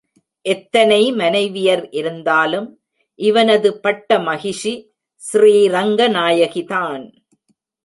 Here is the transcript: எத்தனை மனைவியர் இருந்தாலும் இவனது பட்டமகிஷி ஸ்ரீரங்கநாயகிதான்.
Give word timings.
எத்தனை 0.45 1.13
மனைவியர் 1.13 1.87
இருந்தாலும் 1.91 2.81
இவனது 3.19 3.79
பட்டமகிஷி 3.83 4.73
ஸ்ரீரங்கநாயகிதான். 5.21 7.03